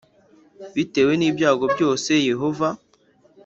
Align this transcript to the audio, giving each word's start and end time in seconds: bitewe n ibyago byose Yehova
bitewe 0.75 1.13
n 1.17 1.21
ibyago 1.29 1.65
byose 1.73 2.11
Yehova 2.29 2.67